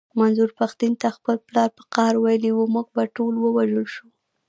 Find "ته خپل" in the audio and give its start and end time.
1.01-1.35